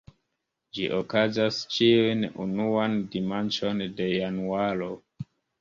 [0.77, 4.91] Ĝi okazas ĉiun unuan dimanĉon de januaro.